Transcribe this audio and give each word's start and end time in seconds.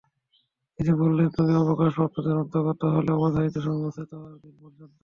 তিনি 0.79 0.91
বললেন, 1.01 1.27
তুমি 1.35 1.53
অবকাশ 1.63 1.91
প্রাপ্তদের 1.97 2.35
অন্তর্ভুক্ত 2.37 2.83
হলে—অবধারিত 2.93 3.55
সময় 3.57 3.81
উপস্থিত 3.81 4.09
হওয়ার 4.13 4.35
দিন 4.43 4.53
পর্যন্ত। 4.61 4.93